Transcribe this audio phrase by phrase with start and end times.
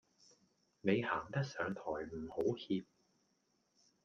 [0.81, 2.83] 你行得上台唔好怯